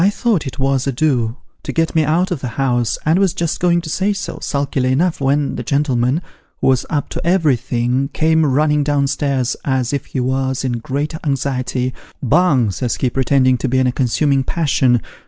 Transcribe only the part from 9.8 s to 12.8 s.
if ho was in great anxiety.' Bung,'